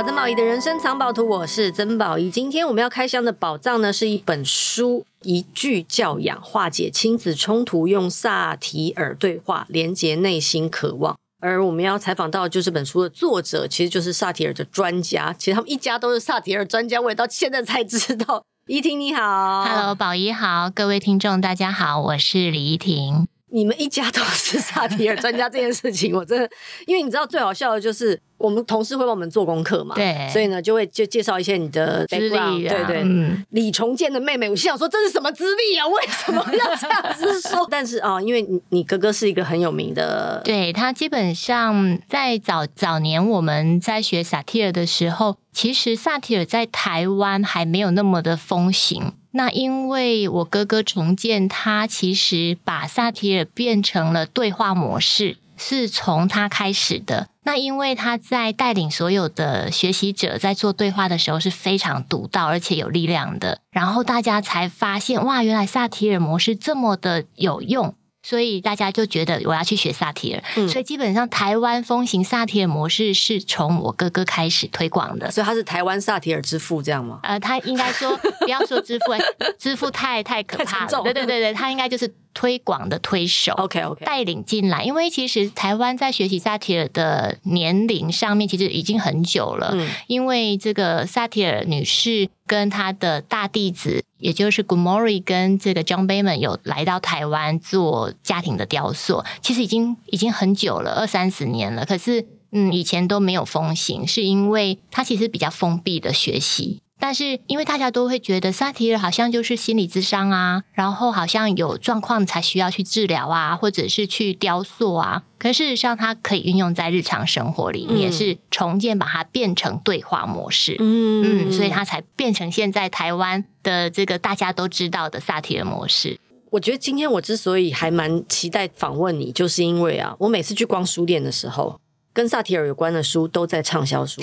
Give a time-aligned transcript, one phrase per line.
[0.00, 2.30] 到曾宝仪的人生藏宝图，我是曾宝仪。
[2.30, 11.12] 今天我们要开箱的宝藏呢，是一本书，《一句教养化解亲子冲突，用萨提尔对话连接内心渴望》。
[11.40, 15.34] 而我们要采访到就是这本书的作者，其实就是萨提尔的专家。
[15.38, 18.42] 其实他们一家都是萨提尔专家，我也到现在才知道。
[18.68, 23.28] 依婷你好，Hello，宝仪好，各位听众大家好，我是李依婷。
[23.52, 26.48] 你们一家都是萨提尔专家这件事情，我真的，
[26.86, 28.18] 因为你知道最好笑的就是。
[28.40, 29.94] 我们同事会帮我们做功课嘛？
[29.94, 33.02] 对，所以呢，就会就介绍一些你的资历、啊，对对。
[33.04, 35.86] 嗯，李重建的妹妹，我心想说这是什么资历啊？
[35.86, 37.66] 为什么要这样子说？
[37.70, 49.12] 但是啊、哦，因为你你哥哥是一个很有名的，对，他基本上在早早年我们在学萨提尔的时候，其实萨提尔在台湾还没有那么的风行。
[49.32, 55.36] 那因为我哥哥重建，他其实把萨提尔变成了对话模式。
[55.60, 57.28] 是从他开始的。
[57.44, 67.94] 那因为他在带领所有的学习者在做对话的时候是非常独到而且有力量的，然后大家才发现哇，原来萨提尔模式这么的有用。
[68.22, 77.20] 所以大家就觉得我要去学萨提尔，嗯、所以基本上台湾风行萨提尔模式是从我哥哥开始推广的，所以他是台湾萨提尔之父这样吗？
[77.22, 79.14] 呃，他应该说不要说之父，
[79.58, 94.04] 之父太太可怕了，对对对对，他应该就是推广的推手，OK OK，带领进来，因为其实台湾在学习萨提尔的年龄上面其实已经很久了，嗯、因为这个萨提尔女士跟她的大弟子。
[94.20, 101.86] 也就是 Gumori 跟这个 John Bayman 有来到台湾做家庭的雕塑，其实已经已经很久了，二三十年了。
[101.86, 106.82] 可是，嗯，以前都没有风行，是因为它其实比较封闭的学习。
[107.00, 115.22] 但是，因为大家都会觉得萨提尔好像就是心理咨商啊，然后好像有状况才需要去治疗啊，或者是去雕塑啊。
[115.38, 120.76] 可事实上，它可以运用在日常生活里面，嗯、是重建把它变成对话模式。
[120.78, 126.20] 嗯嗯，所以它才变成现在台湾的这个大家都知道的萨提尔模式。
[126.50, 131.80] 我觉得今天我之所以还蛮期待访问你，就是因为啊，我每次去逛书店的时候。
[132.12, 134.20] 跟萨提尔有关的书都在畅销书，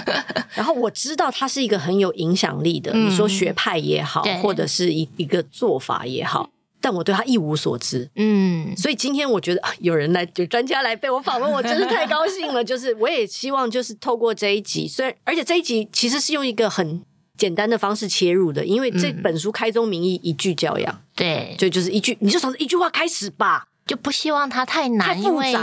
[0.54, 6.50] 然后我知道他是一个很有影响力的，嗯、你说学派也好，或者是一一个做法也好，
[6.80, 8.10] 但我对他一无所知。
[8.16, 12.62] 嗯，所以今天我觉得有人来，有专家来被我访问，我真是太高兴了。
[12.64, 17.02] 就是我也希望，就是透过这一集，虽然而且这一集其实是用一个很
[17.38, 23.68] 简单的方式切入的，因为这本书开宗明义一句教养，对，就就是一句，你就从一句话开始吧。
[23.86, 25.14] 就不希望它太难，太。
[25.14, 25.54] 因为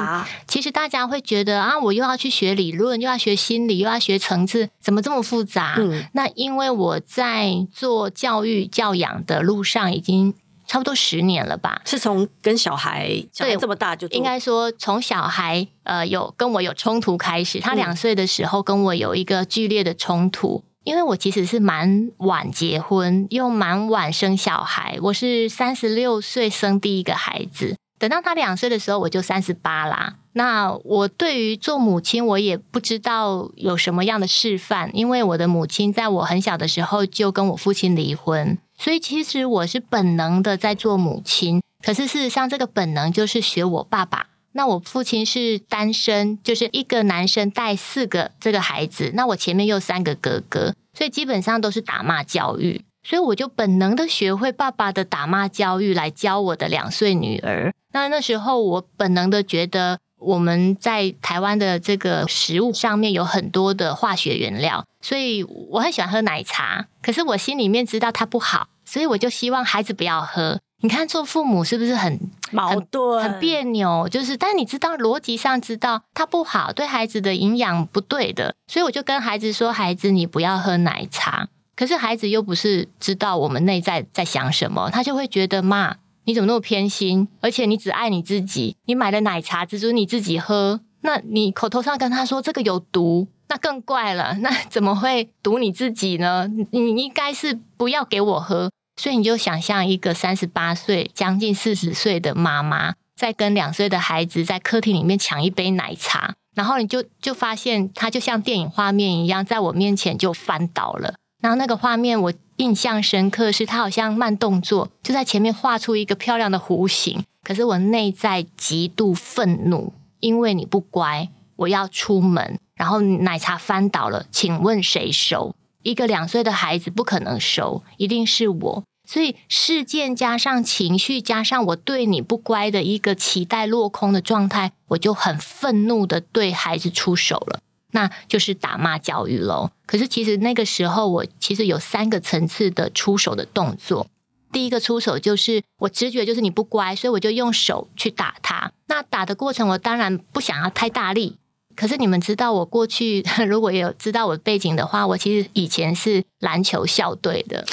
[0.47, 5.75] 其实大家会觉得啊，我又要去学理论，又要学心理，又要学层次，怎么这么复杂？
[5.77, 10.33] 嗯，那因为我在做教育教养的路上已经
[10.67, 11.81] 差不多十年了吧？
[11.85, 27.77] 是从跟小孩对这么大就应该说从小孩呃有跟我有冲突开始，他两岁的时候跟我有一个剧烈的冲突，嗯、因为我其实是蛮晚结婚，又蛮晚生小孩，我是三十六岁生第一个孩子。
[27.99, 30.15] 等到他两岁的时候，我就三十八啦。
[30.33, 41.61] 那我对于做母亲，我也不知道有什么样的示范，因为我的母亲在我很小的时候就跟我父亲离婚，所以其实我是本能的在做母亲。
[41.83, 44.27] 可是事实上，这个本能就是学我爸爸。
[44.53, 52.81] 那我父亲是单身，就是一个男生带四个这个孩子，那我前面又三个哥哥，所以基本上都是打骂教育。
[53.09, 57.73] 所以我就本能的学会爸爸的打骂教育来教我的两岁女儿。
[57.91, 66.85] 那那时候我本能的觉得我们在台湾的这个食物上面有很多的化学原料，所以我很喜欢喝奶茶。
[67.01, 70.59] 可是我心里面知道它不好，所以我就希望孩子不要喝。
[70.81, 72.19] 你看做父母是不是很
[72.51, 74.07] 矛盾、很别扭？
[74.07, 81.47] 就是，但你知道逻辑上知道它不好，对孩子的营养不对的，所以我就跟孩子说：“孩子，你不要喝奶茶。”
[81.79, 85.95] 可是孩子又不是知道我们内在在想什么，他就会觉得妈，
[86.25, 87.29] 你怎么那么偏心？
[87.39, 94.33] 而且你只爱你自己，你买的奶茶只准你自己喝，那你口头上跟他说这个有毒，那更怪了。
[94.41, 96.49] 那怎么会毒你自己呢？
[96.49, 98.69] 你你应该是不要给我喝。
[99.01, 111.13] 所以你就想象一个三十八岁、将近四十岁的妈妈，在跟两岁的孩子在客厅里面抢一杯奶茶，然后你就就发现他就像电影画面一样，在我面前就翻倒了。
[111.41, 125.55] 然后那个画面我印象深刻，是他好像慢动作就在前面画出一个漂亮的弧形，可是我内在极度愤怒，因为你不乖，我要出门，然后奶茶翻倒了，请问谁收？
[125.81, 128.83] 一个两岁的孩子不可能收，一定是我。
[129.07, 137.61] 所以事件加上情绪加上我对你不乖的一个期待落空的状态，我就很愤怒的对孩子出手了。
[137.91, 139.71] 那就是打骂教育喽。
[139.85, 144.07] 可是其实那个时候，我其实有三个层次的出手的动作。
[144.51, 148.71] 第一个出手就是我直觉就是你不乖，所以我就用手去打他。
[148.87, 151.37] 那打的过程，我当然不想要太大力。
[151.75, 157.65] 可是你们知道，我过去 如果有知道我背景的话，我其实以前是篮球校队的。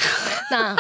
[0.51, 0.77] 那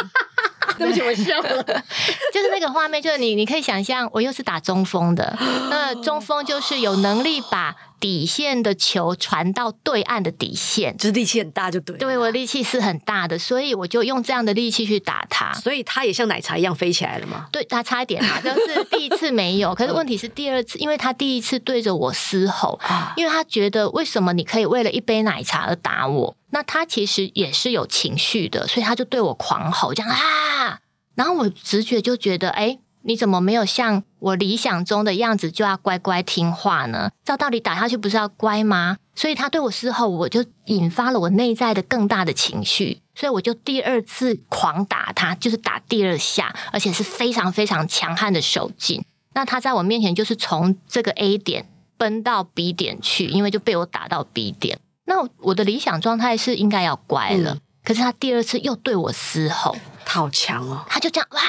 [0.78, 1.62] 对不起，我笑了。
[2.32, 5.36] 就是那个画面，就是你你可以想象，我又是打中锋的。
[5.70, 11.96] 那中锋就是有能力把底线的球传到对岸的底线，就是力气很大，就对。
[11.96, 15.52] 对，我力气是很大的，所以我就用这样的力气去打他。
[15.54, 17.46] 所以他也像奶茶一样飞起来了吗？
[17.50, 19.74] 对，他差一点啊，就是第一次没有。
[19.76, 22.78] 可是问题是第二次，因为他第一次对着我嘶吼，
[23.16, 26.36] 因为他觉得为什么你可以为了一杯奶茶而打我？
[26.56, 30.80] 那他其实也是有情绪的，所以他就对我狂吼，这样啊。
[31.14, 32.78] 然后我直觉就觉得，哎。
[33.08, 37.12] 你怎么没有像我理想中的样子就要乖乖听话呢？
[37.24, 38.96] 照道理打下去不是要乖吗？
[39.14, 49.04] 所以他对我嘶吼，我就引发了我内在的更大的情绪，所以我就第二次狂打他，就是打第二下，而且是非常非常强悍的手劲。
[49.34, 54.80] 那他在我面前就是从这个 A 点奔到 B 点去，因为就被我打到 B 点。
[55.06, 59.76] 那我的理想状态是应该要乖了，嗯、可是他第二次又对我嘶吼。
[60.04, 60.84] 他好强哦！
[60.88, 61.40] 他就这样哇，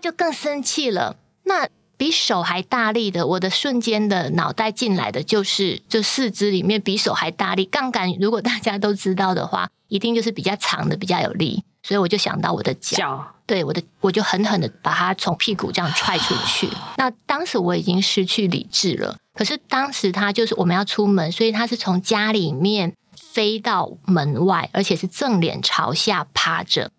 [0.00, 1.16] 就更生气了。
[1.44, 7.64] 那比手还大力的，我的瞬间的脑袋进来的就是，这四肢里面比手还大力。
[7.64, 11.64] 杠杆如果大家都知道的话，一定就是比较长的，比较有力。
[11.82, 16.68] 所以我就想到我的脚，脚对我的，我就狠狠的把他从屁股这样踹出去。
[16.96, 26.90] 那当时我已经失去理智了，可是当时他就是我们要出门，所以他是从家里面飞到门外，而且是正脸朝下趴着。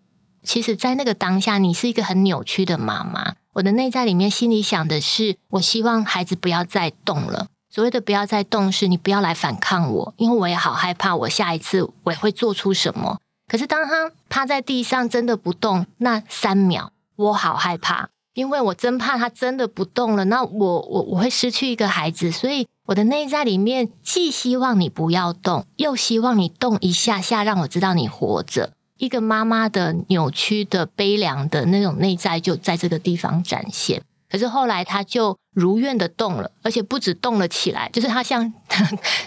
[0.42, 3.34] 其实，在那个当下，你是一个很扭曲的妈妈。
[3.54, 7.48] 我的内在里面心里想的是，我希望孩子不要再动了。
[7.68, 13.18] 所谓的不要再动，是你不要来反抗我，因为我也好害怕，我下一次我会做出什么。
[13.48, 22.30] 可是当他趴在地上真的不动，那三秒，我好害怕，因为我真怕他真的不动了，那我我我会失去一个孩子。
[22.30, 28.72] 所以我的内在里面既希望你不要动，又希望你动一下下，让我知道你活着。
[28.98, 34.02] 一个妈妈的扭曲的悲凉的那种内在就在这个地方展现。
[34.28, 38.52] 可是后来他就如愿的动了，而且不止动了起来，就是他像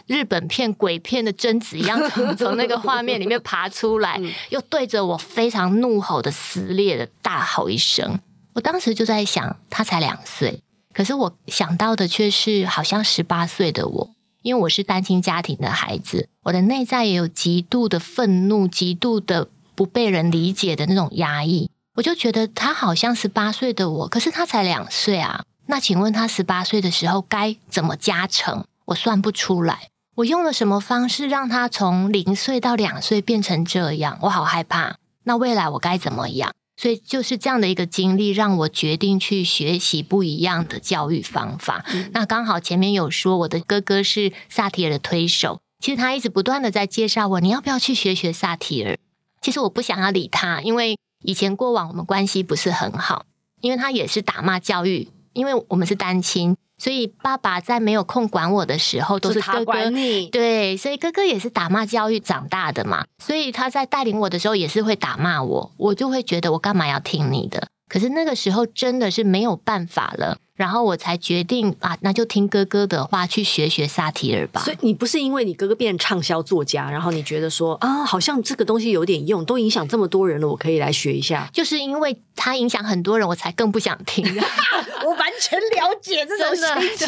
[0.05, 8.19] 日本片鬼片的贞子一样，从从那个画面里面爬出来，又对着我非常怒吼的撕裂的大吼一声。
[8.59, 10.61] 我当时就在想，他才两岁，
[10.93, 14.09] 可是我想到的却是好像十八岁的我。
[14.41, 19.47] 因为我是单亲家庭的孩子，我的内在也有极度的愤怒，极度的。
[19.75, 25.45] 不被人理解的那种压抑，我就觉得他好像十八岁的我，可是他才两岁啊。
[25.67, 28.65] 那请问他十八岁的时候该怎么加成？
[28.87, 29.87] 我算不出来。
[30.15, 34.19] 我用了什么方式让他从零岁到两岁变成这样？
[34.23, 34.97] 我好害怕。
[35.23, 36.51] 那未来我该怎么样？
[36.79, 41.83] 所以就是这样的一个经历，让我决定去学习不一样的教育方法。
[41.93, 48.97] 嗯、那刚好前面有说，我的哥哥是萨提尔的推手，其实他一直不断的在介绍我，你要不要去学学萨提尔？
[49.41, 53.25] 其实我不想要理他，因为以前过往我们关系不是很好，
[53.59, 60.27] 因为他也是打骂教育，因为我们是单亲，所以爸爸在没有空管我的时候都是哥哥，管你。
[60.29, 67.67] 对，所以哥哥也是打骂教育长大的嘛，所以他在带领我的时候也是会打骂我，我就会觉得我干嘛要听你的？
[67.87, 70.37] 可是那个时候真的是没有办法了。
[70.59, 74.61] 然后我才决定啊，那就听哥哥的话，去学学萨提尔吧。
[74.61, 81.49] 所以你不是因为你哥哥变成畅销作家，然后你觉得说啊，好像这个东西有点用，都影响这么多人了，我可以来学一下。
[81.53, 84.25] 就是因为他影响很多人，我才更不想听。
[85.01, 87.07] 我完全了解这种心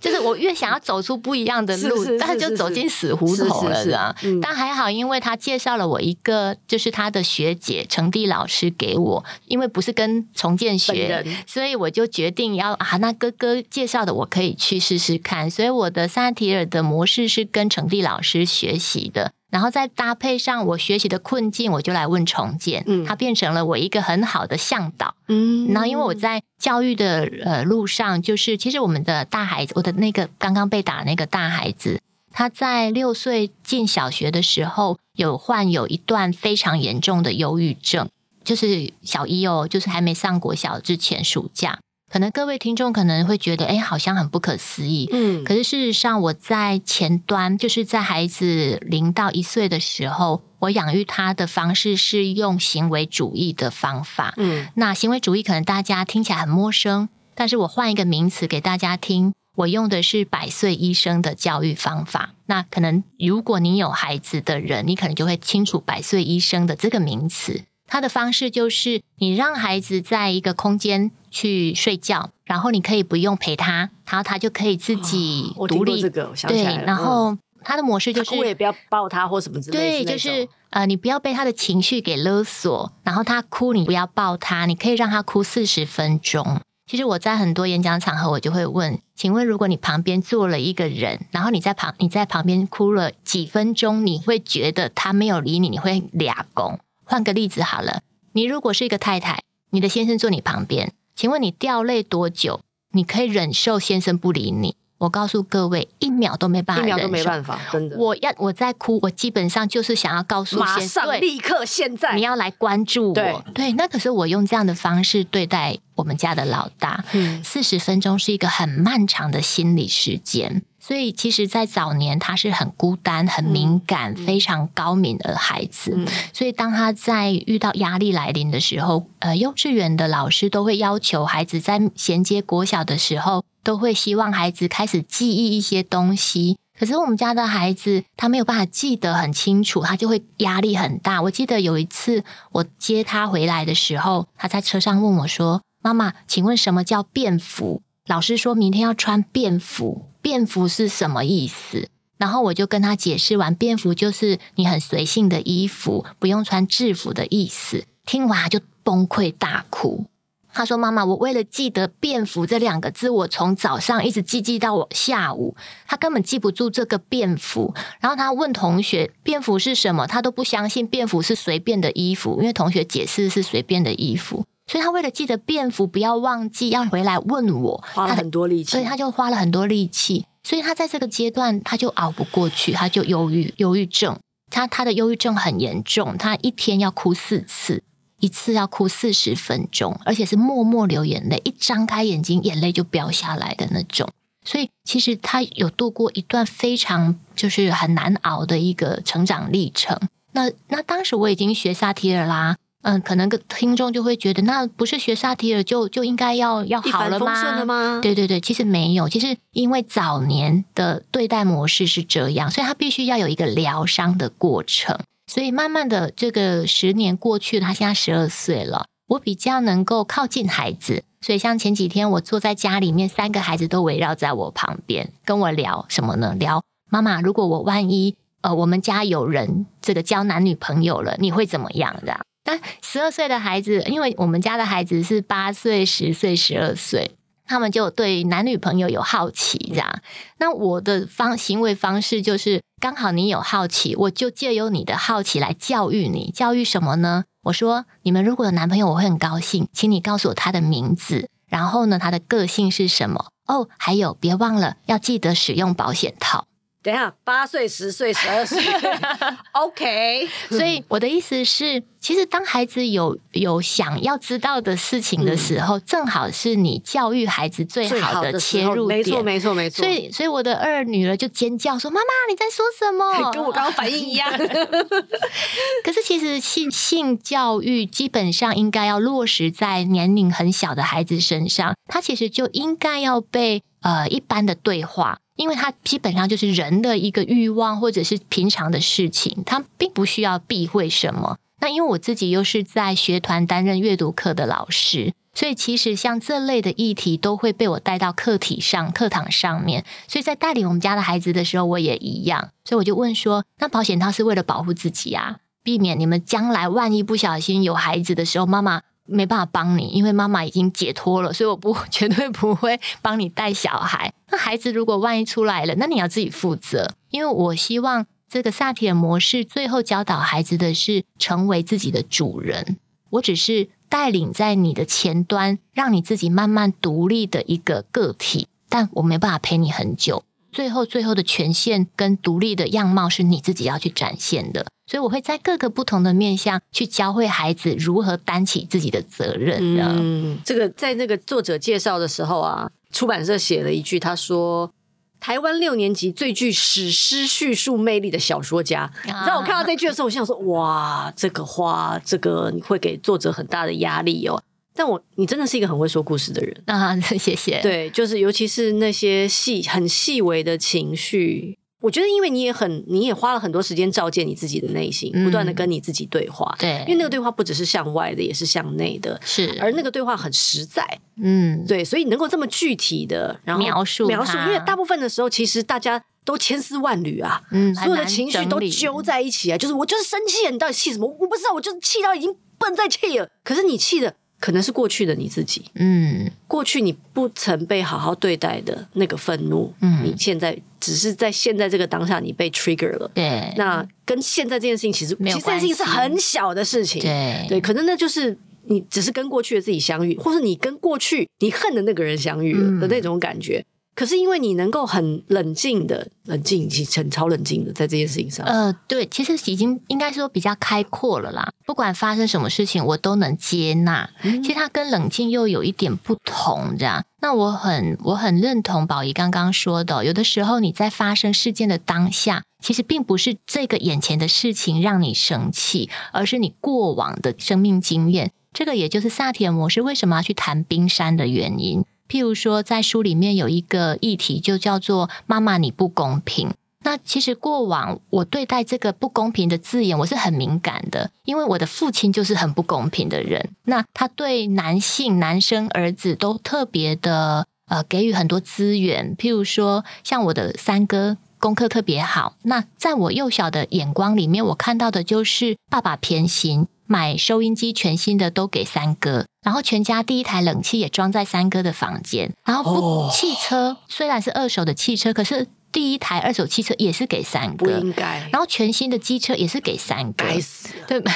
[0.00, 4.14] 就是我越想要走出不一样的路，但是就走进死胡同了，是啊。
[4.40, 12.43] 但还好，因为他介绍了我一个，就是他的学姐程蒂老师给我，因为不是跟重建学，所以我就决定。
[12.52, 32.00] 要啊，那哥哥介绍的我可以去试试看，所以我的萨提尔的模式是跟程蒂老师学习的，然后再搭配上我学习的困境，我就来问重建，嗯，他变成了我一个很好的向导，嗯，然后因为我在教育的呃路上，就是其实我们的大孩子，我的那个刚刚被打的那个大孩子，
[32.32, 38.08] 他在六岁进小学的时候，有患有一段非常严重的忧郁症，
[38.42, 41.78] 就是小一哦，就是还没上国小之前暑假。
[42.14, 45.08] 可能各位听众可能会觉得，哎，好像很不可思议。
[45.10, 54.32] 嗯，可是事实上，我在前端，就是在孩子零到一岁的时候，我养育他的方式是用行为主义的方法。
[54.36, 62.34] 嗯，那行为主义可能大家听起来很陌生，但是我换一个名词给大家听，我用的是百岁医生的教育方法。
[62.46, 67.64] 那可能如果你有孩子的人，你可能就会清楚百岁医生的这个名词。
[67.86, 75.94] 他的方式就是，你让孩子在一个空间去睡觉，然后你可以不用陪他，然后他就可以自己独立。
[75.94, 80.04] 哦、这个我想起来了，对，然后他的模式就是，哭也不要抱他或什么之类的。
[80.04, 86.60] 对，就是呃，你不要被他的情绪给勒索，然后他哭你不要抱他，你可以让他哭四十分钟。
[86.86, 96.78] 其实我在很多演讲场合，我就会问，请问如果你旁边坐了一个人，然后你在旁你在旁边哭了几分钟，你会觉得他没有理你，你会俩拱？
[97.02, 98.02] 换个例子好了，
[98.34, 102.60] 你如果是一个太太，你的先生坐你旁边，请问你掉泪多久？
[102.92, 104.76] 你可以忍受先生不理你？
[104.98, 107.96] 我告诉各位，一秒都没办法，一秒都没办法，真的。
[107.96, 113.14] 我要我在哭，我基本上就是想要告诉先生，马上立刻现在，你要来关注我。
[113.14, 117.04] 对，对，那可是我用这样的方式对待我们家的老大。
[117.12, 120.62] 嗯，四十分钟是一个很漫长的心理时间。
[120.86, 125.94] 所以，其实，在早年，他是很孤单、很敏感、嗯、非常高敏的孩子。
[125.96, 136.58] 嗯、所以，当他在遇到压力来临的时候，呃，幼稚园的老师都会要求孩子在衔接国小的时候，都会希望孩子开始记忆一些东西。
[136.78, 141.22] 可是，我们家的孩子他没有办法记得很清楚，他就会压力很大。
[141.22, 142.22] 我记得有一次
[142.52, 150.10] 我接他回来的时候，他在车上问我说：“妈妈，请问什么叫便服？”老师说明天要穿便服。
[150.24, 151.90] 便服是什么意思？
[152.16, 157.84] 然后我就跟他解释完，便服就是你很随性的衣服，不用穿制服的意思。
[158.06, 160.06] 听完他就崩溃大哭。
[160.54, 165.54] 他说：“妈妈，我为了记得便服这两个字，我从早上一直记记到我下午，
[165.86, 167.74] 他根本记不住这个便服。
[168.00, 180.26] 然后他问同学便服是什么，他都不相信便服是随便的衣服，因为同学解释是随便的衣服。”所以他为了记得便服，不要忘记要回来问我，花了很多力气，所以他就花了很多力气。
[180.42, 184.18] 所以他在这个阶段，他就熬不过去，他就忧郁，忧郁症。
[184.50, 187.82] 他他的忧郁症很严重，他一天要哭四次，
[188.20, 194.08] 一次要哭四十分钟，而且是默默流眼泪，一张开眼睛，眼泪就飙下来的那种。
[194.44, 199.98] 所以其实他有度过一段非常就是很难熬的一个成长历程。
[200.32, 202.56] 那那当时我已经学萨提尔啦。
[202.84, 208.00] 嗯，可能个听众就会觉得，那不是学萨提尔就就应该要要好了吗？
[208.02, 214.98] 对对对，其实没有，其实因为早年的对待模式是这样，所以他必须要有一个疗伤的过程。
[215.26, 221.02] 所以慢慢的，这个十年过去了，他现在十二岁了，我比较能够靠近孩子。
[221.22, 226.34] 所以像前几天我坐在家里面，三个孩子都围绕在我旁边，跟我聊什么呢？
[226.38, 232.20] 聊妈妈，如果我万一呃我们家有人这个交男女朋友了，你会怎么样的？
[232.44, 240.00] 那十二岁的孩子，因为我们家的孩子是八岁、十岁、十二岁，他们就对男女朋友有好奇，这样。
[240.38, 246.30] 那我的方行为方式就是，刚好你有好奇，我就借由你的好奇来教育你。
[246.32, 247.24] 教育什么呢？
[247.44, 253.26] 我说，你们如果有男朋友，我会很高兴，请你告诉我他的名字，然后呢，他的个性是什么？
[253.46, 256.46] 哦，还有，别忘了要记得使用保险套。
[256.84, 258.62] 等一下，八岁、十岁、十二岁，
[259.52, 260.28] OK。
[260.50, 268.98] 所以我的意思是，其实当孩子有有想要知道的事情的时候，嗯、正好是你教育孩子最好的切入点。
[268.98, 269.82] 没错，没错，没错。
[269.82, 274.30] 所以，所以我的二女儿就尖叫说：“妈妈，你在说什么？”跟我刚刚反应一样。
[275.82, 285.16] 可是，其实性性教育基本上应该要落实在年龄很小的孩子身上，他其实就应该要被呃一般的对话。
[285.36, 291.38] 因为它基本上就是人的一个欲望，或者是平常的事情，它并不需要避讳什么。
[291.60, 299.84] 那因为我自己又是在学团担任阅读课的老师，所以其实像这类的议题都会被我带到课题上、课堂上面。
[300.06, 302.50] 所以在带领我们家的孩子的时候，我也一样。
[302.64, 314.12] 所以我就问说：“那保险套是为了保护自己啊，避免你们将来万一不小心有孩子的时候，妈妈。”没办法帮你，因为妈妈已经解脱了，所以我不绝对不会帮你带小孩。
[314.30, 316.90] 那孩子如果万一出来了，那你要自己负责。
[317.10, 322.78] 因为我希望这个萨提尔模式最后教导孩子的是成为自己的主人。
[323.10, 330.24] 我只是带领在你的前端，让你自己慢慢独立的一个个体，但我没办法陪你很久。
[330.50, 334.66] 最后，最后的权限跟独立的样貌是你自己要去展现的。
[334.86, 339.58] 所以我会在各个不同的面向去教会孩子如何担起自己的责任。
[339.60, 344.70] 嗯，这个在那个作者介绍的时候啊，出版社写了一句，他说
[345.18, 348.82] ：“台湾六年级最具史诗叙述魅力的小说家。
[348.82, 354.42] 啊”你知道我看到这句的时候，我想说：“哇，这个话，这个你会给作者很大的压力哦。”
[354.76, 357.62] 但我你真的是一个很会说故事的人啊，谢谢。
[357.62, 366.56] 对，就是尤其是那些细很细微的情绪，我觉得因为你也很你也花了很多时间照见你自己的内心，嗯、不断的跟你自己对话。
[366.58, 369.20] 对，因为那个对话不只是向外的，也是向内的。
[369.22, 370.82] 是，而那个对话很实在。
[371.22, 381.06] 嗯，对，所以能够这么具体的然后描述描述，因为大部分的时候其实大家都千丝万缕啊，嗯，所有的情绪都揪在一起啊，就是我就是生气了，你到底气什么？
[381.20, 383.28] 我不知道，我就是气到已经不能再气了。
[383.44, 384.16] 可是你气的。
[384.44, 403.60] 可能是过去的你自己，嗯，过去你不曾被好好对待的那个愤怒，嗯，你现在只是在现在这个当下你被 trigger 了，对，那跟现在这件事情其实其实这件事情是很小的事情，对，对，可能那就是你只是跟过去的自己相遇，或是你跟过去你恨的那个人相遇了的那种感觉。
[403.60, 408.44] 嗯可是因为你能够很冷静的冷静，很超冷静的在这件事情上。
[408.44, 411.52] 呃，对，其实已经应该说比较开阔了啦。
[411.64, 414.10] 不管发生什么事情，我都能接纳。
[414.22, 417.04] 嗯、其实它跟冷静又有一点不同，这样。
[417.20, 428.32] 那我很我很认同宝仪刚刚说的，有的时候你在发生事件的当下，其实并不是这个眼前的事情让你生气，而是你过往的生命经验。
[428.52, 431.84] 这个也就是萨提尔模式为什么要去谈冰山的原因。
[432.08, 436.52] 譬如说，在书里面有一个议题，就叫做“妈妈，你不公平”。
[436.86, 443.50] 那其实过往我对待这个不公平的字眼，我是很敏感的，因为我的父亲就是很不公平的人。
[443.64, 452.36] 那他对男性、男生儿子都特别的呃给予很多资源，譬如说，像我的三哥功课特别好。
[452.44, 456.68] 那在我幼小的眼光里面，我看到的就是爸爸偏心。
[456.86, 468.20] 买收音机全新的都给三哥，然后全家第一台冷气也装在三哥的房间，然后不汽车虽然是二手的汽车，可是第一台二手汽车也是给三个，不应该。
[468.30, 471.12] 然后全新的机车也是给三个，该死，对吧？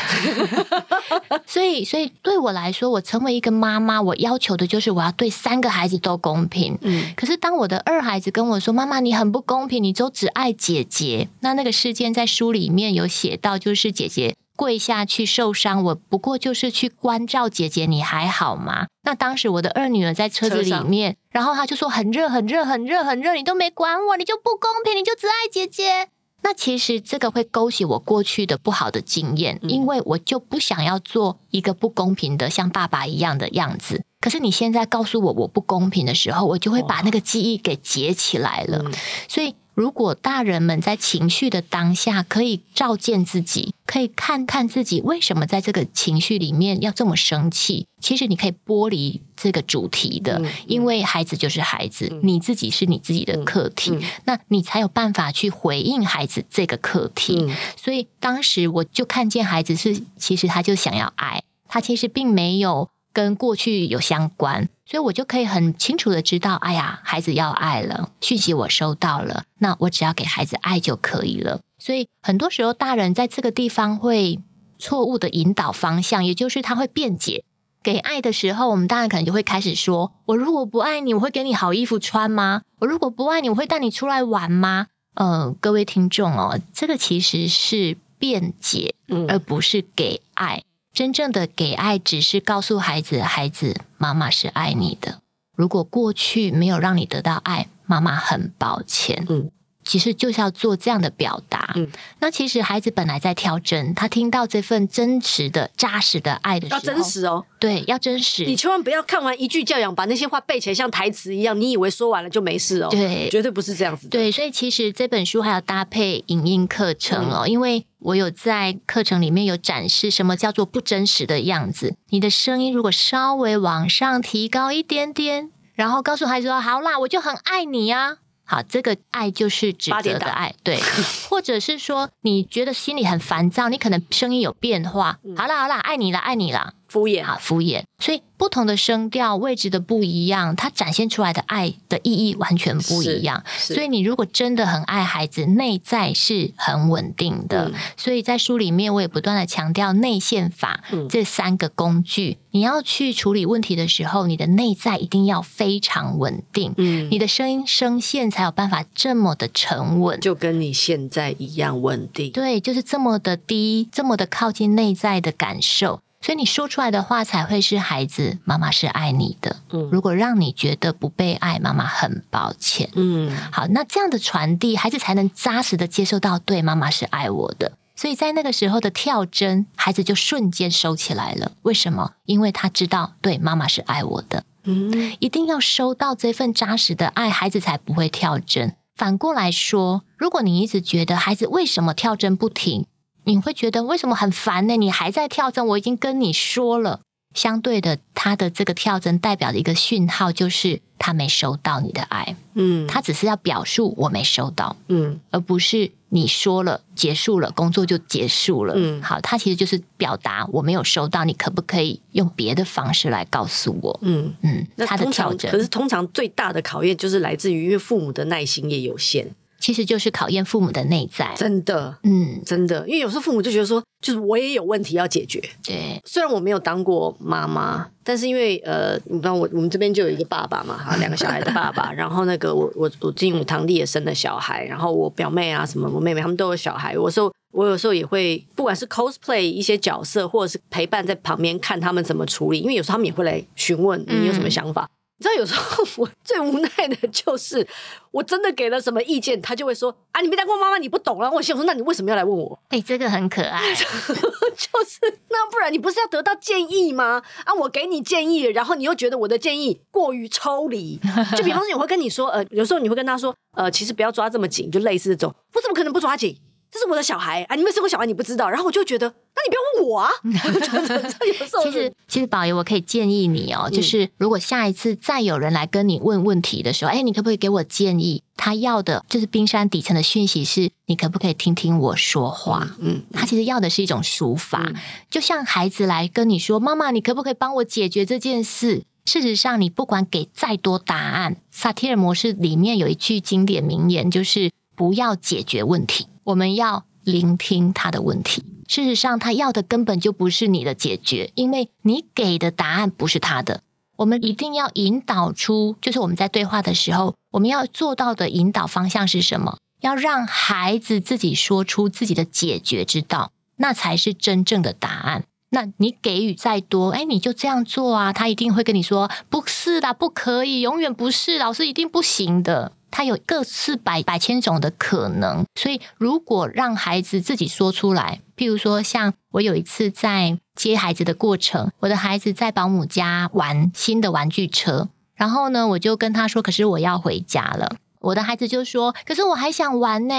[1.47, 6.77] 所以，所以对我来说，我成为一个妈妈，我要求的就是我要对三个孩子都公平。
[6.81, 14.35] 嗯，可是当我的二孩子跟我说：“妈妈，你很不公平，你都只爱姐姐。”那那个事件在书里面有写到，就是姐姐。
[14.59, 18.89] 跪下去受伤，我不过就是去关照姐姐，你还好吗？
[19.05, 26.09] 那当时我的二女儿在车子里面，然后她就说很热，很热，很热，很热，你都没管我，你就不公平，你就只爱姐姐。
[26.43, 34.03] 那其实这个会勾起我过去的不好的经验，因为我就不想要做一个不公平的像爸爸一样的样子。
[34.21, 38.85] 可是你现在告诉我我不公平的时候，我就会把那个记忆给结起来了，
[39.29, 39.55] 所以。
[39.79, 57.49] 如果大人们在情绪的当下可以照见自己，可以看看自己为什么在这个情绪里面要这么生气，其实你可以剥离这个主题的，因为孩子就是孩子，你自己是你自己的课题，那你才有办法去回应孩子这个课题。
[57.77, 62.89] 所以当时我就看见孩子是，其实他就想要爱，他其实并没有。
[63.19, 71.61] 跟过去有相关，所以我就可以很清楚的知道，哎呀，孩子要爱了，讯息我收到了，那我只要给孩子爱就可以了。
[71.81, 74.39] 所以很多时候，大人在这个地方会
[74.79, 77.43] 错误的引导方向，也就是他会辩解。
[77.83, 82.63] 给爱的时候，我们大人可能就会开始说：“我如果不爱你，我会给你好衣服穿吗？
[82.79, 84.87] 我如果不爱你，我会带你出来玩吗？”
[85.19, 88.95] 呃，各位听众哦，这个其实是辩解，
[89.27, 90.63] 而不是给爱。
[90.99, 95.21] 真正的给爱，只是告诉孩子：孩子，妈妈是爱你的。
[95.55, 99.25] 如果过去没有让你得到爱，妈妈很抱歉。
[99.29, 99.49] 嗯。
[99.89, 101.73] 其实就是要做这样的表达。
[101.75, 101.89] 嗯，
[102.21, 107.47] 那其实孩子本来在挑针，他听到这份真实的、扎实的爱的时候，要真实哦。
[107.59, 108.45] 对，要真实。
[108.45, 112.89] 你千万不要看完一句教养，把那些话背起来像台词一样，你以为说完了就没事哦。
[112.91, 114.11] 对，绝对不是这样子的。
[114.11, 121.97] 对，所以其实这本书还要搭配影音课程哦，嗯，因为我有在课程里面有展示什么叫做不真实的样子。
[122.11, 128.19] 你的声音如果稍微往上提高一点点，然后告诉孩子说：“好啦，我就很爱你啊。”
[128.51, 130.81] 好，这个爱就是指责的爱，对，
[131.29, 135.19] 或者是说你觉得心里很烦躁，你可能声音有变化。
[135.37, 138.23] 好啦好啦，爱你啦，爱你啦，敷衍啊，敷衍，所以。
[138.39, 143.43] 不同的声调位置的不一样，它展现出来的爱的意义完全不一样。
[143.57, 147.65] 所以你如果真的很爱孩子，内在是很稳定的。
[147.65, 152.39] 嗯、所以在书里面，我也不断的强调内线法、嗯、这三个工具。
[152.53, 162.31] 你要去处理问题的时候，你的内在一定要非常稳定，嗯，你的声音声线才有办法这么的沉稳，就跟你现在一样稳定。
[162.31, 165.99] 对，就是这么的低，这么的靠近内在的感受。
[166.21, 169.57] 所以你说出来的话才会是孩子，妈妈是爱你的。
[169.71, 172.91] 嗯，如果让你觉得不被爱，妈妈很抱歉。
[172.95, 177.73] 嗯，好，那这样的传递，孩子才能扎实的接受到，对，妈妈是爱我的。
[177.95, 181.53] 所以在那个时候的跳针，孩子就瞬间收起来了。
[181.63, 182.13] 为什么？
[182.27, 184.45] 因为他知道，对，妈妈是爱我的。
[184.65, 188.75] 嗯，一定要收到这份扎实的爱，孩子才不会跳针。
[188.95, 192.87] 反过来说，如果你一直觉得孩子为什么跳针不停，
[193.29, 194.75] 你会觉得为什么很烦呢？
[194.77, 197.01] 你还在跳针，我已经跟你说了。
[197.35, 214.01] 相对的，他的这个跳针代表的一个讯号就是他没收到你的爱，嗯，他只是要表述我没收到，嗯，而不是你说了结束了，工作就结束了，嗯，好，他其实就是表达我没有收到，你可不可以用别的方式来告诉我？
[214.03, 219.31] 嗯嗯，那他的跳针，可是通常最大的考验就是来自于，因为父母的耐心也有限。
[219.59, 225.43] 其实就是考验父母的内在，真的，嗯，真的，因为有时候父母就觉得说，就是我也有问题要解决。
[225.65, 244.85] 对，虽然我没有当过妈妈，但是因为呃，你知道我我们这边就有一个爸爸嘛，哈， 两个小孩的爸爸，然后那个我我我继母堂弟也生了小孩，然后我表妹啊什么我妹妹他们都有小孩，我说我有时候也会，不管是 cosplay 一些角色，或者是陪伴在旁边看他们怎么处理，因为有时候他们也会来询问你有什么想法。
[244.85, 244.89] 嗯
[245.21, 247.67] 你知道有时候我最无奈的就是，
[248.13, 251.21] 我真的给了什么意见，他就会说啊，你没当过妈妈，你不懂。
[251.21, 252.57] 啊我心想说，那你为什么要来问我？
[252.69, 257.21] 哎、欸，这个很可爱， 就是那不然你不是要得到建议吗？
[257.45, 261.01] 啊，我给你建议，然后你又觉得我的建议过于抽离。
[261.37, 266.37] 就比方说，我会跟你说，呃，有时候你会跟他说，呃，其实不要抓这么紧，就类似这种，我怎么可能不抓紧？
[266.71, 267.55] 这是我的小孩啊！
[267.57, 268.49] 你没生过小孩，你不知道。
[268.49, 270.11] 然后我就觉得，那你不要问我啊。
[271.65, 278.23] 其实，其实宝爷，我可以建议你哦，就是如果下一次再有人来跟你问问题的时候，哎，你可不可以给我建议？
[278.37, 282.77] 他要的就是冰山底层的讯息是，你可不可以听听我说话？
[282.81, 284.73] 嗯，他其实要的是一种抒发，
[285.11, 296.07] 就像孩子来跟你说：“妈妈，你可不可以帮我解决这件事？”事实上，你不管给再多答案，萨提尔模式里面有一句经典名言，就是不要解决问题。
[296.29, 298.45] 我们要聆听他的问题。
[298.69, 303.63] 事实上，他要的根本就不是你的解决，因为你给的答案不是他的。
[303.97, 309.57] 我们一定要引导出，就是我们在对话的时候，我们要做到的引导方向是什么？
[309.81, 315.25] 要让孩子自己说出自己的解决之道，那才是真正的答案。
[315.51, 322.73] 那你给予再多，哎，你就这样做啊，他一定会跟你说，不是啦，不可以，永远不是，老师一定不行的。
[322.91, 340.15] 他有各式百百千种的可能，所以如果让孩子自己说出来，譬如说，像我有一次在接孩子的过程，我的孩子在保姆家玩新的玩具车，然后呢，我就跟他说：“可是我要回家了。”我的孩子就说：“可是我还想玩呢。”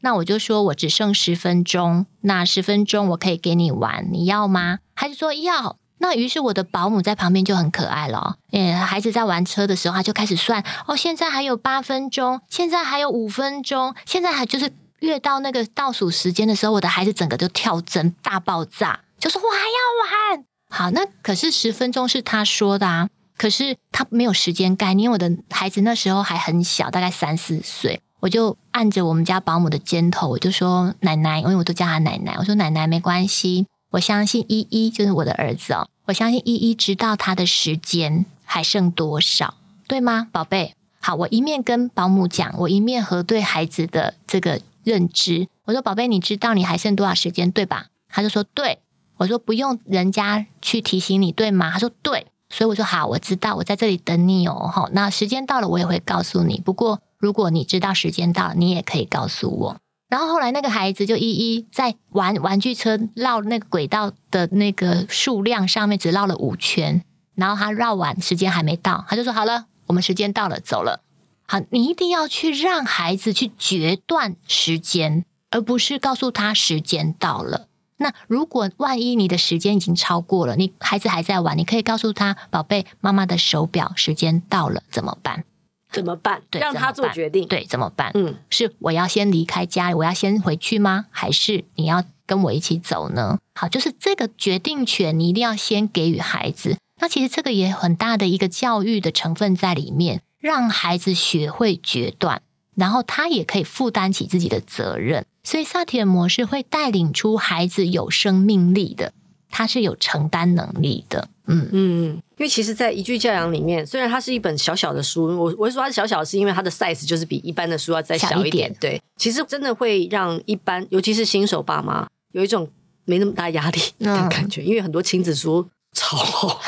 [0.00, 20.44] 那我就说：“我只剩十分钟，那十分钟我可以给你玩，你要吗？”孩子说：“要。”那于是我的保姆在旁边就很可爱了，诶，孩子在玩车的时候，他就开始算，哦，现在还有八分钟，现在还有五分钟，现在还就是越到那个倒数时间的时候，我的孩子整个就跳针大爆炸，就说我还要玩。
[20.70, 33.66] 好，那可是十分钟是他说的啊，可是他没有时间概念，因为我的孩子那时候还很小，大概三四岁，我就按着我们家保姆的肩头，我就说奶奶，因为我都叫他奶奶，我说奶奶没关系。
[33.90, 35.88] 我相信依依就是我的儿子哦。
[36.06, 39.54] 我相信依依知道他的时间还剩多少，
[39.86, 40.74] 对吗，宝贝？
[41.00, 45.48] 好，我一面跟保姆讲，我一面核对孩子的这个认知。
[45.64, 48.80] 我说：“宝贝，你知道你还剩多少时间，对吧？”他就说：“对。”
[49.18, 54.70] 我说：“不用人家去提醒你，对吗？”他说：“对。”所以我说：“好，我知道，我在这里等你哦。
[54.72, 56.60] 吼，那时间到了，我也会告诉你。
[56.60, 59.76] 不过，如果你知道时间到了，你也可以告诉我。”
[60.08, 67.02] 然后后来那个孩子就一一在玩玩具车绕那个轨道的那个数量上面只绕了五圈，
[67.34, 71.02] 然后他绕完时间还没到，他就说：“好了，我们时间到了，走了。”
[71.46, 77.66] 好，你一定要去让孩子去决断时间，而不是告诉他时间到了。
[77.98, 85.44] 那如果万一你的时间已经超过了，你孩子还在玩，你可以告诉他：“宝贝，妈妈的手表时间到了，怎么办？”
[85.90, 86.42] 怎么办？
[86.50, 87.46] 对，让他做决定。
[87.48, 88.10] 对，怎么办？
[88.14, 91.06] 嗯，是我要先离开家里，我要先回去吗？
[91.10, 93.38] 还是你要跟我一起走呢？
[93.54, 96.76] 好，就是这个决定权，你一定要先给予孩子。
[97.00, 102.42] 那其实这个也很大的一个教育的成分在里面，让孩子学会决断，
[102.74, 105.24] 然后他也可以负担起自己的责任。
[105.42, 109.12] 所以萨提尔模式会带领出孩子有生命力的。
[109.50, 111.68] 他是有承担能力的，嗯。
[111.72, 112.04] 嗯，
[112.36, 122.68] 因为其实，在《一句教养》里面，虽然它是一本小小的书，我我会说它小小，是因为它的 size 就是比一般的书要再小一点，对，其实真的会让一般，尤其是新手爸妈，有一种
[123.04, 126.60] 没那么大压力的感觉，嗯、因为很多亲子书超厚，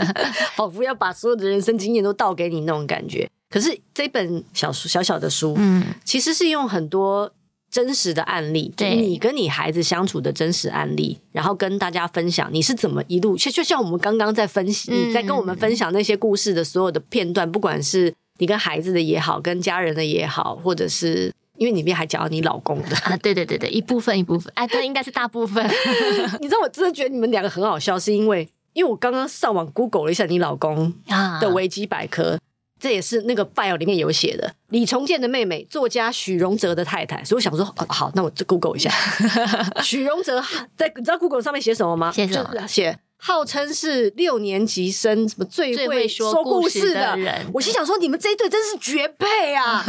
[0.54, 3.28] 仿佛要把所有的人生经验都倒给你那种感觉。
[3.48, 7.32] 可是这本小书小小的书，嗯，其实是用很多
[7.70, 25.62] 真实的案例，对你跟你孩子相处的真实案例，然后跟大家分享你是怎么一路，就就像我们刚刚在分析，嗯、你在跟我们分享那些故事的所有的片段，不管是你跟孩子的也好，跟家人的也好，或者是因为里面还讲到你老公的啊，对对对对，一部分一部分，哎，这应该是大部分。
[26.40, 30.92] 你知道我真的觉得你们两个很好笑，是因为因为我刚刚上网 Google 了一下你老公
[31.40, 32.32] 的维基百科。
[32.32, 32.38] 啊
[32.78, 37.24] 这也是那个 file 里面有写的，李崇建的妹妹，作家许荣哲的太太。
[37.24, 38.90] 所以我想说，哦、好，那我就 Google 一下，
[39.82, 40.42] 许荣哲
[40.76, 42.12] 在你知道 Google 上面写什么吗？
[42.12, 42.66] 写什么？
[42.66, 42.98] 写。
[43.18, 47.46] 号称是六年级生，什么最会说故事的人？
[47.52, 49.82] 我心想说，你们这一对真是绝配啊！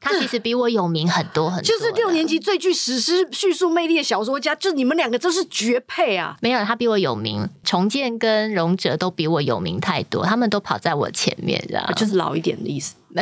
[0.00, 6.36] 他其实比我有名很多很多，就是六年级最具史诗叙述魅力的小说家，就你们两个真是绝配啊！
[6.42, 12.96] 没有，他比我有名，重建跟荣哲都比我有名太多，他们都跑在我前面，这样就是老一点的意思。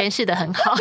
[0.00, 0.74] 诠释的很好，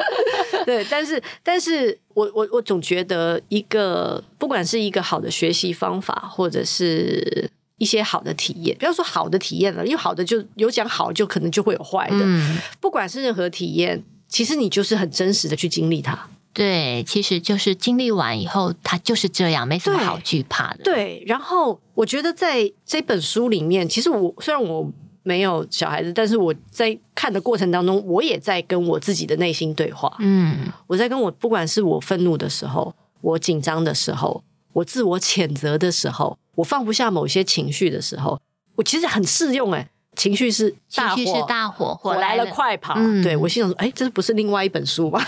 [0.64, 12.16] 对，但是，但是我我我总觉得一个不管是一个好的学习方法，或者是一些好的体验，不要说好的体验了，因为好的就有讲好，就可能就会有坏的。
[12.20, 16.30] 嗯，不管是任何体验，其实你就是很真实的去经历它。
[16.54, 20.84] 对，其实就是经历完以后，它就是这样，没什么好惧怕的。
[20.84, 24.90] 对，对，然后我觉得在这本书里面，其实我虽然我。
[25.24, 30.14] 没有小孩子，但是我在看的过程当中，我也在跟我自己的内心对话。
[30.20, 38.40] 嗯，我在跟我，不管是我愤怒的时候，我紧张的时候，我自我谴责的时候，我放不下某些情绪的时候，
[38.76, 39.72] 我其实很适用。
[39.72, 42.94] 哎，情绪是大火，情绪是大火，火来了快跑。
[42.98, 45.20] 嗯、对，我心想说，哎，这不是另外一本书吗？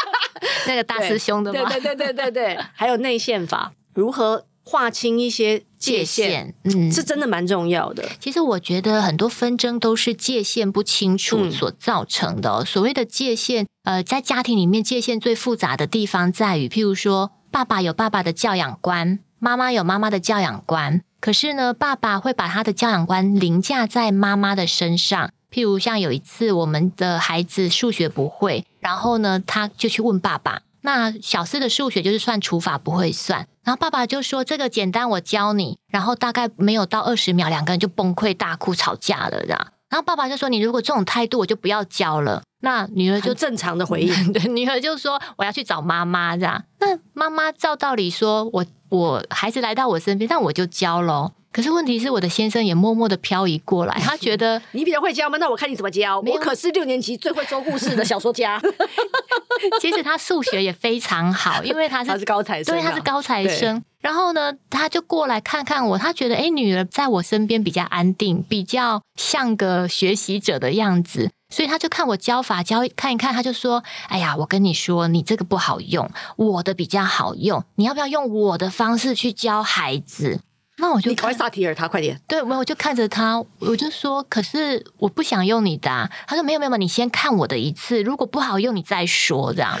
[0.66, 1.68] 那个大师兄的吗？
[1.68, 8.02] 对对对对对对，还有内线法，如何划清一些界限，嗯，是真的蛮重要的。
[8.18, 12.50] 其实我觉得很多纷争都是界限不清楚所造成的。
[12.50, 21.02] 嗯、所谓的界限，呃，在家庭里面界限最复杂的地方在于，譬如说，爸爸有爸爸的教养观，妈妈有妈妈的教养观。
[21.20, 25.30] 可是呢，爸爸会把他的教养观凌驾在妈妈的身上。
[25.50, 30.62] 譬如像有一次，我们的孩子数学不会，然后呢，他就去问爸爸。
[30.86, 35.78] 那小四的数学就是算除法不会算，然后爸爸就说这个简单，我教你。
[35.90, 39.66] 然后大概没有到二十秒，两个人就崩溃大哭吵架了，这样。
[39.88, 46.62] 然后爸爸就说：“你如果这种态度，我就不要教了。”那女儿就正常的回应， 对，女儿就说：“我要去找妈妈。”这样。
[46.80, 55.38] 那妈妈照道理说：“我我孩子来到我身边，那我就教喽。”可是问题是，我的先生也默默的漂移过来， 他觉得你比较会教吗？
[55.38, 56.18] 那我看你怎么教。
[56.18, 58.60] 我可是六年级最会说故事的小说家。
[59.80, 63.80] 其实他数学也非常好，因为他是他是高材生，对，他是高材生。
[64.00, 80.40] 然后呢，他就过来看看我，他觉得哎，女儿在我身边比较安定，比较像个学习者的样子，所以他就看我教法教看一看，他就说：“哎呀，我跟你说，你这个不好用，我的比较好用，你要不要用我的方式去教孩子？”
[80.78, 86.10] 那我就你快萨提尔他快点，对，我我就看着他，我就说，可是我不想用你的啊。
[86.26, 89.78] 他说没有没有，你先看我的一次，如果不好用，你再说这样。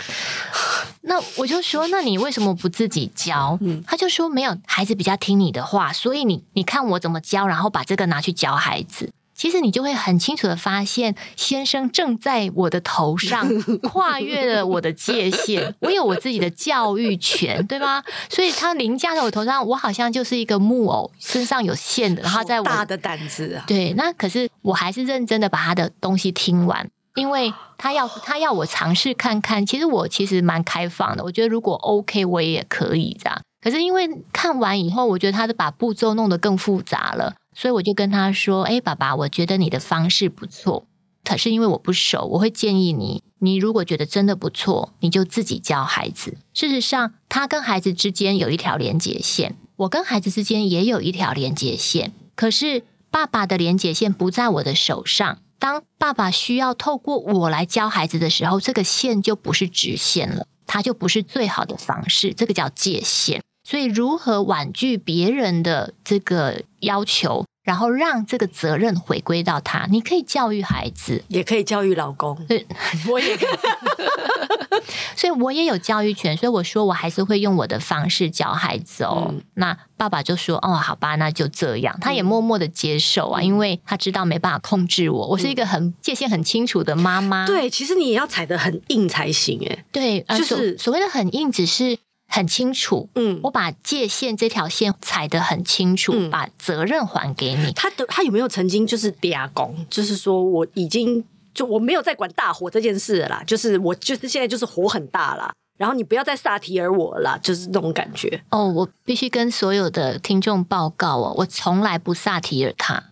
[1.02, 3.58] 那我就说，那你为什么不自己教？
[3.60, 9.12] 嗯，他就说没有，孩子比较听你的话，所以你你看我怎么教，然后把这个拿去教孩子。
[9.44, 13.46] 其实你就会很清楚的发现，先生正在我的头上
[13.84, 15.74] 跨越了我的界限。
[15.80, 18.02] 我有我自己的教育权，对吗？
[18.30, 23.64] 所以他凌驾在我头上，我好像就是一个木偶，身上有线的，然后在我大的胆子啊。
[23.66, 29.66] 对，那可是我还是认真的把他的东西听完，因为他要他要我尝试看看。
[29.66, 33.38] 其实我其实蛮开放的，我觉得如果 OK，我也可以这样。
[33.62, 37.34] 可是因为看完以后，我觉得他的把步骤弄得更复杂了。
[37.54, 40.86] 所以我就跟他说：“哎，爸爸，我觉得你的方式不错，
[41.22, 46.36] 可是因为我不熟，我会建议你，你如果觉得真的不错，你就自己教孩子。
[46.52, 52.12] 事实上，他跟孩子之间有一条连接线，我跟孩子之间也有一条连接线。
[52.34, 69.86] 可是爸爸的连接线不在我的手上，当爸爸需要透过我来教孩子的时候，这个线就不是直线了，它就不是最好的方式，这个叫界限。”所以，如何婉拒别人的这个要求，然后让这个责任回归到他？
[69.90, 72.36] 你可以教育孩子，也可以教育老公。
[72.46, 72.66] 对，
[73.08, 73.48] 我也可以。
[75.16, 76.36] 所以，我也有教育权。
[76.36, 79.28] 所以，我说我还是会用我的方式教孩子哦。
[79.30, 85.28] 嗯、那爸爸就说：“哦，好吧，那就这样。”他也默默的接受啊，嗯、因为他知道没办法控制我。
[85.28, 87.46] 我是一个很界限很清楚的妈妈。
[87.46, 89.58] 对，其实你也要踩得很硬才行。
[89.66, 91.96] 哎，对，就是所谓的很硬，只是。
[92.28, 97.72] 很清楚，嗯，我把界限这条线踩得很清楚，嗯、把责任还给你。
[97.72, 105.52] 他的他有没有曾经就是嗲工，就是说我已经就我没有在管大火这件事了啦，就是我就是现在就是火很大啦。
[105.76, 108.42] 然后你不要再萨提尔我了，就是那种感觉。
[108.50, 113.10] 哦，我必须跟所有的听众报告哦，我从来不萨提尔他，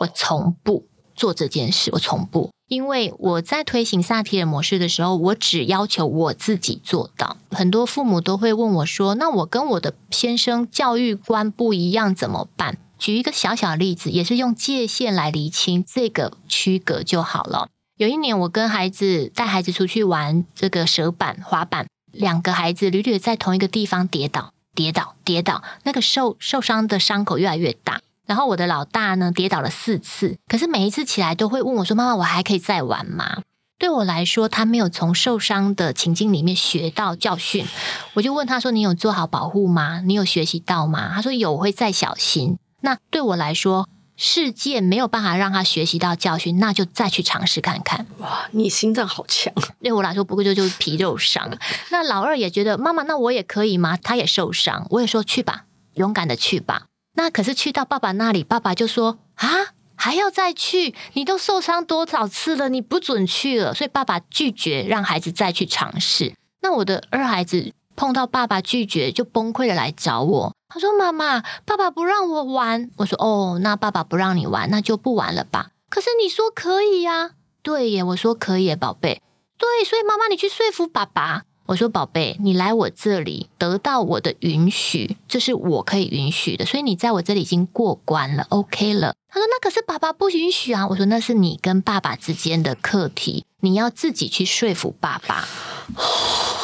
[0.00, 2.48] 我从不做这件事，我从不。
[2.68, 7.36] 因为我在推行萨提尔模式的时候，我只要求我自己做到。
[7.50, 17.68] 很多父母都会问我说：“那我跟我的先生教育观不一样怎么办？”举一个小小例子，也是用界限来厘清这个区隔就好了。
[17.98, 21.86] 有一年，我跟孩子带孩子出去玩这个蛇板滑板。
[22.10, 28.00] 两个孩子屡屡在同一个地方跌倒，跌倒，跌倒，那个受受伤的伤口越来越大。
[28.26, 33.42] 然后我的老大呢，跌倒了四次，可是每一次起来都会问我说：“妈妈，我还可以再玩吗？”
[33.78, 37.66] 对我来说，他没有从受伤的情境里面学到教训。
[38.14, 40.00] 我就问他说：“你有做好保护吗？
[40.00, 48.06] 你有学习到吗？”他说：“有，我会再小心。”那对我来说，世界没有办法让他学习到教训，那就再去尝试看看。
[48.18, 49.52] 哇，你心脏好强！
[49.82, 51.50] 对我来说，不过就就是皮肉伤。
[51.90, 53.96] 那老二也觉得妈妈，那我也可以吗？
[53.96, 56.86] 他也受伤，我也说去吧，勇敢的去吧。
[57.16, 60.94] 那可是去到爸爸那里，爸爸就说啊，还要再去？
[61.14, 62.68] 你都受伤多少次了？
[62.68, 63.74] 你不准去了。
[63.74, 66.34] 所以爸爸拒绝让孩子再去尝试。
[66.62, 67.72] 那我的二孩子。
[67.98, 70.54] 碰到爸爸拒绝，就崩溃的来找我。
[70.68, 77.30] 他说：“妈妈，爸爸不让我玩。”我说：“哦，那爸爸不让你玩，那就不玩了吧。”可是你说可以呀？
[77.62, 79.22] 对耶，我说可以耶，宝贝。
[79.56, 81.44] 对，所以妈妈你去说服爸爸。
[81.66, 86.64] 我说：“宝贝，你来我这里得到我的允许，这是我可以允许的。
[86.64, 95.46] 所以你在我这里已经过关了，OK 了。”他说：“那可是爸爸不允许啊。”我说：“那是你跟爸爸之间的课题，你要自己去说服爸爸，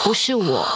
[0.05, 0.67] 不是我。”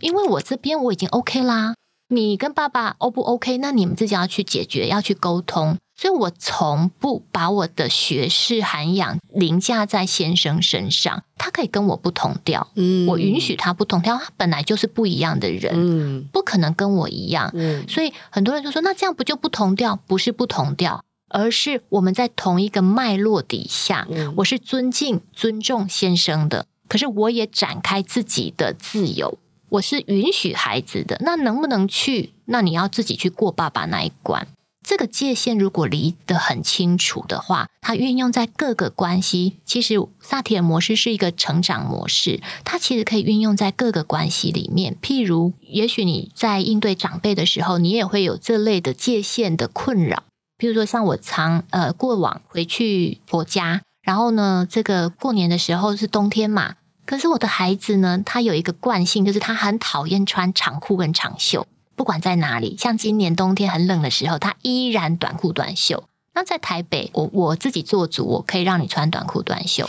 [0.00, 1.74] 因为我这边我已经 OK 啦，
[2.08, 3.58] 你跟爸爸 O 不 OK？
[3.58, 5.78] 那你们自己要去解决，要去沟通。
[5.96, 19.96] 所以我从不把我的学识涵养凌驾在先生身上，他可以跟我不同调，嗯，我允许他不同调，他本来就是不一样的人，嗯，不可能跟我一样，嗯，所以很多人就说，那这样不就不同调？
[20.06, 29.38] 不是不同调，而是我们在同一个脉络底下，嗯，我是尊敬、尊重先生的，可是我也展开自己的自由。
[29.70, 32.32] 我是允许孩子的，那能不能去？
[32.44, 34.46] 那你要自己去过爸爸那一关。
[34.84, 39.56] 这个界限如果离得很清楚的话，它运用在各个关系。
[39.64, 44.96] 其实萨提尔模式是一个成长模式，它其实可以运用在各个关系里面。
[45.02, 50.24] 譬如，也许你在应对长辈的时候，你也会有这类的界限的困扰。
[50.58, 56.74] 譬如说，像我常呃过往回去婆家，然后呢，这个过年的时候是冬天嘛。
[57.06, 61.66] 可是我的孩子呢，他有一个惯性，就是他很讨厌穿长裤跟长袖，
[61.96, 62.76] 不管在哪里。
[62.78, 66.04] 像今年冬天很冷的时候，他依然短裤短袖。
[66.34, 69.88] 那在台北，我我自己做主，我可以让你穿短裤短袖。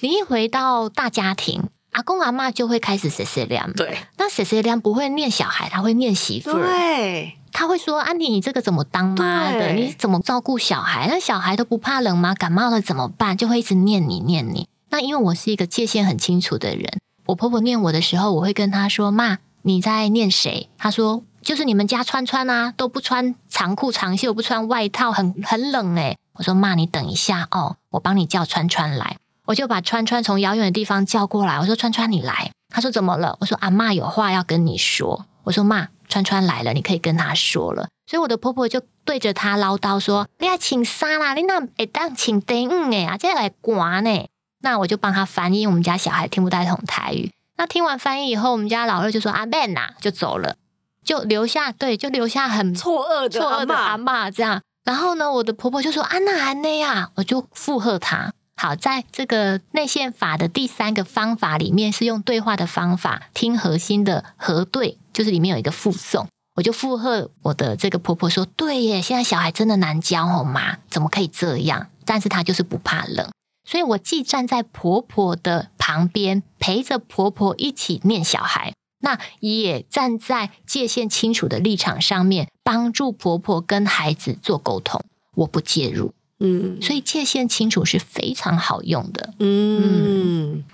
[0.00, 3.72] 你一回到大家庭，阿公阿妈就会开始碎碎念。
[3.72, 6.62] 对，那碎碎念不会念小孩，他会念媳妇儿。
[6.62, 9.72] 对，他会说：“安迪，你这个怎么当妈的？
[9.72, 11.08] 你怎么照顾小孩？
[11.10, 12.32] 那小孩都不怕冷吗？
[12.32, 14.68] 感冒了怎么办？”就会一直念你念你。
[14.90, 31.58] 那因为我是一个界限很清楚的人，我婆婆念我的时候，我会跟她说：“妈，你在念谁？”她说：“就是你们家川川啊，都不穿长裤长袖，不穿外套，很很冷诶。”我说：“妈，你等一下哦，我帮你叫川川来。”我就把川川从遥远的地方叫过来。
[31.58, 41.34] 我说：“川川，你来。”她说：“怎么了？”我说：“阿妈有话要跟你说。”我说：“妈，川川来了，你可以跟他说了。”所以我的婆婆就对着她唠叨说：“你要请啥啦？
[41.34, 44.26] 你那会当请丁诶啊，这来刮呢？”
[44.62, 47.32] 那我就帮他翻译，我们家小孩听不太懂台语。
[47.56, 50.54] 那听完翻译以后，我们家老二就说：“阿妹呐，就走了，
[51.04, 54.60] 就留下对，就留下很错愕的错愕的阿妈这样。
[54.84, 58.32] 然后呢，我的婆婆就说：‘安娜安内呀，我就附和她。
[58.56, 71.88] 好，在这个内线法的第三个方法里面，是用对话的方法听核心的核对，就是里面有一个附送，我就附和我的这个婆婆说：‘对耶，现在小孩真的难教哦，妈，怎么可以这样？
[72.04, 73.28] 但是她就是不怕冷。’
[73.64, 85.04] 所以，我既站在婆婆的旁边，陪着婆婆一起念小孩，那也站在界限清楚的立场上面，帮助婆婆跟孩子做沟通。
[85.34, 90.54] 我不介入，嗯，所以界限清楚是非常好用的，嗯。
[90.54, 90.64] 嗯，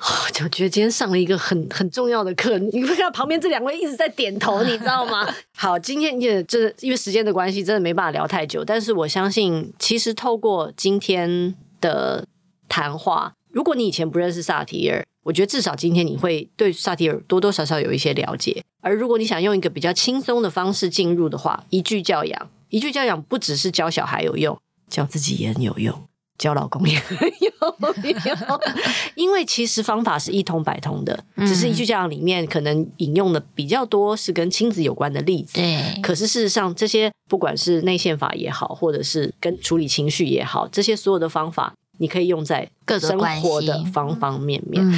[0.45, 5.29] 我觉得今天上了一个很很重要的课，你会看到旁边这两位一直在点头， 你知道吗？
[5.57, 8.65] 好，今天也真的因为时间的关系，真的没办法聊太久。
[8.65, 12.27] 但是我相信，其实透过今天的。
[12.71, 18.63] 谈话，如果你以前不认识萨提尔，我觉得至少今天你会对萨提尔多多少少有一些了解。
[18.81, 26.05] 而如果你想用一个比较轻松的方式进入的话，一句教养，一句教养不只是教小孩有用，教自己也很有用。
[26.39, 28.61] 教老公也很有用，
[29.17, 35.55] 因为其实方法是一通百通的，只是一句教养里面可能引用的比较多是跟亲子有关的例子。
[35.55, 41.75] 对，可是事实上这些不管是内线法也好，或者是跟处理情绪也好，这些所有的方法。
[41.99, 44.83] 你可以用在各生活的方方面面。
[44.85, 44.93] 嗯，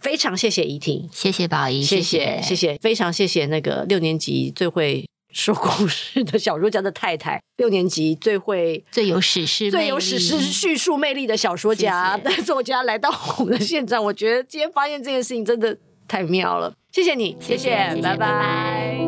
[0.00, 15.76] 非常谢谢怡婷，谢谢宝仪，谢谢谢谢，非常谢谢那个六年级最会说故事的小说家的太太，六年级最会最有史诗最有史诗叙述魅力的小说家的作家来到我们的现场，我觉得今天发现这件事情真的
[16.06, 18.16] 太妙了，谢谢你，谢谢，谢谢拜拜。
[18.16, 19.03] 拜拜。